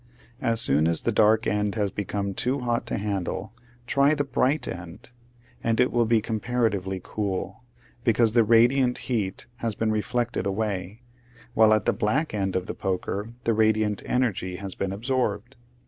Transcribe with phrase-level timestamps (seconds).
[0.41, 3.53] As soon as the dark end has become too hot to handle
[3.85, 5.11] try the bright end,
[5.63, 7.61] and it will be comparatively cool,
[8.03, 11.03] because the radiant heat has been reflected away,
[11.53, 15.55] while at the black end of the poker the radiant energy has been absorbed.